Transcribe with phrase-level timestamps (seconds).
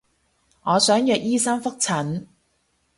[0.63, 2.25] 我想約醫生覆診